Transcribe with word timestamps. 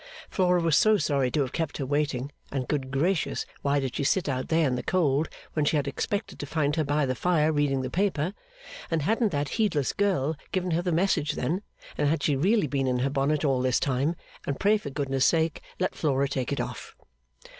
Flora 0.31 0.59
was 0.59 0.75
so 0.75 0.97
sorry 0.97 1.29
to 1.29 1.41
have 1.41 1.53
kept 1.53 1.77
her 1.77 1.85
waiting, 1.85 2.31
and 2.51 2.67
good 2.67 2.89
gracious 2.89 3.45
why 3.61 3.79
did 3.79 3.95
she 3.95 4.03
sit 4.03 4.27
out 4.27 4.47
there 4.47 4.67
in 4.67 4.73
the 4.73 4.81
cold 4.81 5.29
when 5.53 5.63
she 5.63 5.75
had 5.75 5.87
expected 5.87 6.39
to 6.39 6.47
find 6.47 6.75
her 6.75 6.83
by 6.83 7.05
the 7.05 7.13
fire 7.13 7.51
reading 7.53 7.83
the 7.83 7.89
paper, 7.91 8.33
and 8.89 9.03
hadn't 9.03 9.31
that 9.31 9.49
heedless 9.49 9.93
girl 9.93 10.35
given 10.51 10.71
her 10.71 10.81
the 10.81 10.91
message 10.91 11.33
then, 11.33 11.61
and 11.99 12.07
had 12.07 12.23
she 12.23 12.35
really 12.35 12.65
been 12.65 12.87
in 12.87 12.97
her 12.97 13.11
bonnet 13.11 13.45
all 13.45 13.61
this 13.61 13.79
time, 13.79 14.15
and 14.47 14.59
pray 14.59 14.75
for 14.75 14.89
goodness 14.89 15.23
sake 15.27 15.61
let 15.79 15.93
Flora 15.93 16.27
take 16.27 16.51
it 16.51 16.59
off! 16.59 16.95